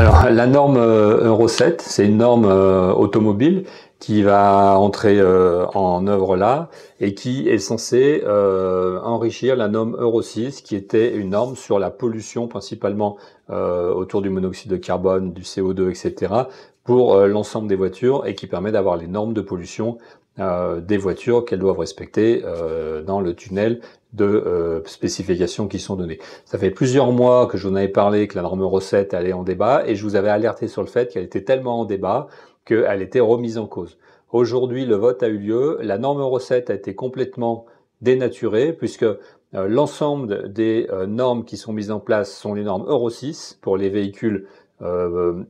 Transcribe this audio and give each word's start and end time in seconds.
la 0.30 0.46
norme 0.46 0.78
Euro 0.78 1.46
7, 1.46 1.82
c'est 1.82 2.06
une 2.06 2.18
norme 2.18 2.46
automobile 2.46 3.64
qui 3.98 4.22
va 4.22 4.78
entrer 4.78 5.20
en 5.22 6.06
œuvre 6.06 6.36
là 6.36 6.70
et 7.00 7.14
qui 7.14 7.48
est 7.48 7.58
censée 7.58 8.24
enrichir 8.26 9.56
la 9.56 9.68
norme 9.68 9.96
Euro 9.98 10.22
6, 10.22 10.62
qui 10.62 10.74
était 10.74 11.14
une 11.14 11.30
norme 11.30 11.54
sur 11.54 11.78
la 11.78 11.90
pollution 11.90 12.48
principalement 12.48 13.18
autour 13.50 14.22
du 14.22 14.30
monoxyde 14.30 14.70
de 14.70 14.76
carbone, 14.76 15.32
du 15.32 15.42
CO2, 15.42 15.90
etc., 15.90 16.34
pour 16.82 17.18
l'ensemble 17.18 17.68
des 17.68 17.76
voitures 17.76 18.26
et 18.26 18.34
qui 18.34 18.46
permet 18.46 18.72
d'avoir 18.72 18.96
les 18.96 19.06
normes 19.06 19.34
de 19.34 19.42
pollution 19.42 19.98
euh, 20.40 20.80
des 20.80 20.96
voitures 20.96 21.44
qu'elles 21.44 21.58
doivent 21.58 21.78
respecter 21.78 22.42
euh, 22.44 23.02
dans 23.02 23.20
le 23.20 23.34
tunnel 23.34 23.80
de 24.14 24.24
euh, 24.24 24.82
spécifications 24.86 25.68
qui 25.68 25.78
sont 25.78 25.96
données. 25.96 26.18
Ça 26.46 26.56
fait 26.56 26.70
plusieurs 26.70 27.12
mois 27.12 27.46
que 27.46 27.58
je 27.58 27.66
vous 27.68 27.74
en 27.74 27.76
avais 27.76 27.88
parlé 27.88 28.26
que 28.26 28.36
la 28.36 28.42
norme 28.42 28.62
Euro 28.62 28.80
7 28.80 29.12
allait 29.12 29.34
en 29.34 29.42
débat 29.42 29.82
et 29.86 29.96
je 29.96 30.02
vous 30.02 30.16
avais 30.16 30.30
alerté 30.30 30.66
sur 30.66 30.80
le 30.82 30.88
fait 30.88 31.12
qu'elle 31.12 31.24
était 31.24 31.44
tellement 31.44 31.80
en 31.80 31.84
débat 31.84 32.28
qu'elle 32.64 33.02
était 33.02 33.20
remise 33.20 33.58
en 33.58 33.66
cause. 33.66 33.98
Aujourd'hui, 34.32 34.86
le 34.86 34.94
vote 34.96 35.22
a 35.22 35.28
eu 35.28 35.38
lieu. 35.38 35.78
La 35.82 35.98
norme 35.98 36.20
Euro 36.20 36.38
7 36.38 36.70
a 36.70 36.74
été 36.74 36.94
complètement 36.94 37.66
dénaturée 38.00 38.72
puisque 38.72 39.06
l'ensemble 39.52 40.52
des 40.52 40.88
normes 41.08 41.44
qui 41.44 41.56
sont 41.56 41.72
mises 41.72 41.90
en 41.90 42.00
place 42.00 42.32
sont 42.34 42.54
les 42.54 42.62
normes 42.62 42.86
Euro 42.86 43.10
6 43.10 43.58
pour 43.60 43.76
les 43.76 43.88
véhicules 43.88 44.46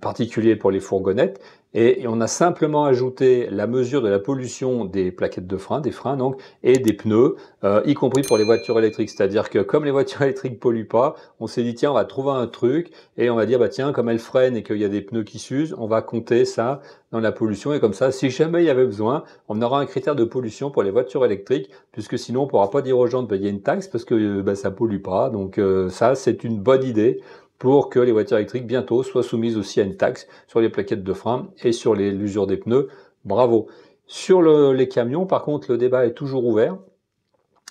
particuliers 0.00 0.56
pour 0.56 0.70
les 0.70 0.80
fourgonnettes 0.80 1.40
et 1.72 2.04
on 2.08 2.20
a 2.20 2.26
simplement 2.26 2.84
ajouté 2.84 3.48
la 3.50 3.66
mesure 3.66 4.02
de 4.02 4.08
la 4.08 4.18
pollution 4.18 4.84
des 4.84 5.12
plaquettes 5.12 5.46
de 5.46 5.56
frein, 5.56 5.80
des 5.80 5.92
freins 5.92 6.16
donc, 6.16 6.40
et 6.64 6.78
des 6.78 6.92
pneus, 6.92 7.36
euh, 7.62 7.80
y 7.84 7.94
compris 7.94 8.22
pour 8.22 8.38
les 8.38 8.44
voitures 8.44 8.78
électriques. 8.78 9.10
C'est-à-dire 9.10 9.50
que 9.50 9.60
comme 9.60 9.84
les 9.84 9.92
voitures 9.92 10.22
électriques 10.22 10.58
polluent 10.58 10.88
pas, 10.88 11.14
on 11.38 11.46
s'est 11.46 11.62
dit 11.62 11.74
tiens 11.74 11.92
on 11.92 11.94
va 11.94 12.04
trouver 12.04 12.32
un 12.32 12.48
truc 12.48 12.90
et 13.16 13.30
on 13.30 13.36
va 13.36 13.46
dire 13.46 13.60
bah 13.60 13.68
tiens 13.68 13.92
comme 13.92 14.08
elles 14.08 14.18
freinent 14.18 14.56
et 14.56 14.62
qu'il 14.64 14.78
y 14.78 14.84
a 14.84 14.88
des 14.88 15.00
pneus 15.00 15.22
qui 15.22 15.38
s'usent, 15.38 15.74
on 15.78 15.86
va 15.86 16.02
compter 16.02 16.44
ça 16.44 16.80
dans 17.12 17.20
la 17.20 17.32
pollution 17.32 17.72
et 17.72 17.80
comme 17.80 17.94
ça 17.94 18.10
si 18.10 18.30
jamais 18.30 18.62
il 18.62 18.66
y 18.66 18.70
avait 18.70 18.86
besoin, 18.86 19.22
on 19.48 19.62
aura 19.62 19.80
un 19.80 19.86
critère 19.86 20.16
de 20.16 20.24
pollution 20.24 20.70
pour 20.70 20.82
les 20.82 20.90
voitures 20.90 21.24
électriques 21.24 21.70
puisque 21.92 22.18
sinon 22.18 22.42
on 22.42 22.46
pourra 22.48 22.70
pas 22.70 22.82
dire 22.82 22.98
aux 22.98 23.06
gens 23.06 23.22
de 23.22 23.28
payer 23.28 23.48
une 23.48 23.62
taxe 23.62 23.86
parce 23.86 24.04
que 24.04 24.40
bah, 24.40 24.56
ça 24.56 24.72
pollue 24.72 25.02
pas. 25.02 25.30
Donc 25.30 25.58
euh, 25.58 25.88
ça 25.88 26.16
c'est 26.16 26.42
une 26.42 26.58
bonne 26.58 26.82
idée 26.82 27.20
pour 27.60 27.90
que 27.90 28.00
les 28.00 28.10
voitures 28.10 28.38
électriques 28.38 28.66
bientôt 28.66 29.02
soient 29.02 29.22
soumises 29.22 29.58
aussi 29.58 29.80
à 29.80 29.84
une 29.84 29.98
taxe 29.98 30.26
sur 30.48 30.60
les 30.60 30.70
plaquettes 30.70 31.04
de 31.04 31.12
frein 31.12 31.50
et 31.62 31.72
sur 31.72 31.94
l'usure 31.94 32.46
des 32.46 32.56
pneus. 32.56 32.88
Bravo. 33.26 33.68
Sur 34.06 34.40
les 34.40 34.88
camions, 34.88 35.26
par 35.26 35.44
contre, 35.44 35.70
le 35.70 35.76
débat 35.76 36.06
est 36.06 36.14
toujours 36.14 36.46
ouvert. 36.46 36.78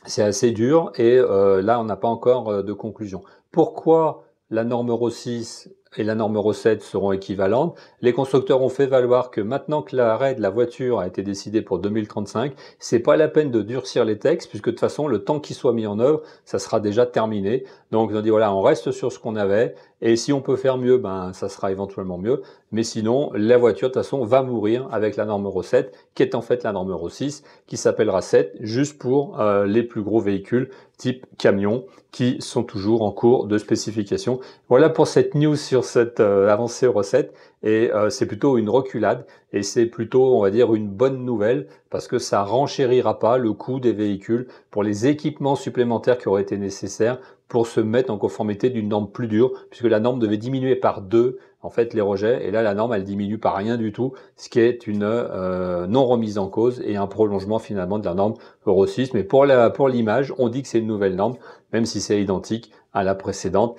C'est 0.05 0.21
assez 0.21 0.51
dur 0.51 0.91
et 0.95 1.17
euh, 1.17 1.61
là, 1.63 1.81
on 1.81 1.85
n'a 1.85 1.97
pas 1.97 2.07
encore 2.07 2.49
euh, 2.49 2.61
de 2.61 2.71
conclusion. 2.71 3.23
Pourquoi 3.51 4.25
la 4.51 4.63
norme 4.63 4.91
Euro 4.91 5.09
6 5.09 5.69
et 5.97 6.03
la 6.03 6.15
norme 6.15 6.35
Euro 6.35 6.53
7 6.53 6.81
seront 6.83 7.11
équivalentes. 7.11 7.77
Les 8.01 8.13
constructeurs 8.13 8.61
ont 8.61 8.69
fait 8.69 8.85
valoir 8.85 9.31
que 9.31 9.41
maintenant 9.41 9.81
que 9.81 9.95
l'arrêt 9.95 10.35
de 10.35 10.41
la 10.41 10.49
voiture 10.49 10.99
a 10.99 11.07
été 11.07 11.23
décidé 11.23 11.61
pour 11.61 11.79
2035, 11.79 12.53
c'est 12.77 12.99
pas 12.99 13.17
la 13.17 13.27
peine 13.27 13.51
de 13.51 13.61
durcir 13.61 14.05
les 14.05 14.19
textes 14.19 14.49
puisque 14.49 14.65
de 14.65 14.71
toute 14.71 14.79
façon 14.79 15.07
le 15.07 15.23
temps 15.23 15.39
qui 15.39 15.53
soit 15.53 15.73
mis 15.73 15.87
en 15.87 15.99
œuvre, 15.99 16.21
ça 16.45 16.59
sera 16.59 16.79
déjà 16.79 17.05
terminé. 17.05 17.65
Donc 17.91 18.11
ont 18.11 18.21
dit 18.21 18.29
voilà, 18.29 18.53
on 18.53 18.61
reste 18.61 18.91
sur 18.91 19.11
ce 19.11 19.19
qu'on 19.19 19.35
avait 19.35 19.75
et 20.01 20.15
si 20.15 20.31
on 20.31 20.41
peut 20.41 20.55
faire 20.55 20.77
mieux, 20.77 20.97
ben 20.97 21.33
ça 21.33 21.49
sera 21.49 21.71
éventuellement 21.71 22.17
mieux. 22.17 22.41
Mais 22.71 22.83
sinon, 22.83 23.31
la 23.33 23.57
voiture 23.57 23.89
de 23.89 23.93
toute 23.93 24.03
façon 24.03 24.23
va 24.23 24.43
mourir 24.43 24.87
avec 24.91 25.15
la 25.15 25.25
norme 25.25 25.45
Euro 25.45 25.63
7 25.63 25.91
qui 26.13 26.21
est 26.21 26.35
en 26.35 26.41
fait 26.41 26.63
la 26.63 26.71
norme 26.71 26.91
Euro 26.91 27.09
6 27.09 27.43
qui 27.65 27.77
s'appellera 27.77 28.21
7 28.21 28.57
juste 28.59 28.99
pour 28.99 29.39
euh, 29.39 29.65
les 29.65 29.81
plus 29.81 30.03
gros 30.03 30.19
véhicules 30.19 30.69
type 30.97 31.25
camion 31.37 31.85
qui 32.11 32.37
sont 32.41 32.63
toujours 32.63 33.01
en 33.01 33.11
cours 33.11 33.47
de 33.47 33.57
spécification. 33.57 34.39
Voilà 34.67 34.89
pour 34.89 35.07
cette 35.07 35.33
news 35.33 35.55
sur 35.55 35.83
cette 35.83 36.19
euh, 36.19 36.49
avancée 36.49 36.85
recette 36.85 37.33
et 37.63 37.91
euh, 37.91 38.09
c'est 38.09 38.25
plutôt 38.25 38.57
une 38.57 38.69
reculade 38.69 39.25
et 39.51 39.63
c'est 39.63 39.85
plutôt, 39.85 40.35
on 40.35 40.41
va 40.41 40.51
dire, 40.51 40.75
une 40.75 40.89
bonne 40.89 41.25
nouvelle 41.25 41.67
parce 41.89 42.07
que 42.07 42.19
ça 42.19 42.43
renchérira 42.43 43.17
pas 43.17 43.37
le 43.37 43.53
coût 43.53 43.79
des 43.79 43.93
véhicules 43.93 44.47
pour 44.69 44.83
les 44.83 45.07
équipements 45.07 45.55
supplémentaires 45.55 46.17
qui 46.17 46.27
auraient 46.27 46.43
été 46.43 46.57
nécessaires 46.57 47.19
pour 47.49 47.67
se 47.67 47.81
mettre 47.81 48.11
en 48.13 48.17
conformité 48.17 48.69
d'une 48.69 48.87
norme 48.87 49.11
plus 49.11 49.27
dure 49.27 49.51
puisque 49.69 49.85
la 49.85 49.99
norme 49.99 50.19
devait 50.19 50.37
diminuer 50.37 50.75
par 50.75 51.01
deux 51.01 51.39
en 51.61 51.69
fait 51.69 51.93
les 51.93 51.99
rejets 51.99 52.47
et 52.47 52.51
là 52.51 52.61
la 52.61 52.73
norme 52.73 52.93
elle 52.93 53.03
diminue 53.03 53.37
par 53.37 53.55
rien 53.55 53.75
du 53.75 53.91
tout 53.91 54.13
ce 54.37 54.47
qui 54.47 54.61
est 54.61 54.87
une 54.87 55.03
euh, 55.03 55.87
non 55.87 56.05
remise 56.05 56.37
en 56.37 56.47
cause 56.47 56.81
et 56.85 56.95
un 56.95 57.07
prolongement 57.07 57.59
finalement 57.59 57.99
de 57.99 58.05
la 58.05 58.13
norme 58.13 58.35
Euro 58.65 58.87
6 58.87 59.13
mais 59.13 59.23
pour 59.23 59.45
la 59.45 59.69
pour 59.69 59.89
l'image 59.89 60.33
on 60.37 60.47
dit 60.47 60.61
que 60.61 60.69
c'est 60.69 60.79
une 60.79 60.87
nouvelle 60.87 61.15
norme 61.15 61.35
même 61.73 61.85
si 61.85 61.99
c'est 61.99 62.21
identique 62.21 62.71
à 62.93 63.03
la 63.03 63.15
précédente 63.15 63.77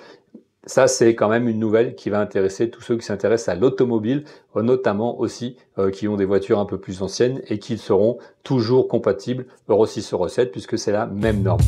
ça, 0.67 0.87
c'est 0.87 1.15
quand 1.15 1.27
même 1.27 1.47
une 1.47 1.57
nouvelle 1.57 1.95
qui 1.95 2.11
va 2.11 2.19
intéresser 2.19 2.69
tous 2.69 2.81
ceux 2.81 2.95
qui 2.95 3.03
s'intéressent 3.03 3.49
à 3.49 3.59
l'automobile, 3.59 4.25
notamment 4.55 5.19
aussi 5.19 5.57
euh, 5.79 5.89
qui 5.89 6.07
ont 6.07 6.17
des 6.17 6.25
voitures 6.25 6.59
un 6.59 6.65
peu 6.65 6.77
plus 6.79 7.01
anciennes 7.01 7.41
et 7.47 7.57
qui 7.57 7.79
seront 7.79 8.19
toujours 8.43 8.87
compatibles 8.87 9.47
Euro 9.69 9.87
6, 9.87 10.13
Euro 10.13 10.27
7, 10.27 10.51
puisque 10.51 10.77
c'est 10.77 10.91
la 10.91 11.07
même 11.07 11.41
norme. 11.41 11.61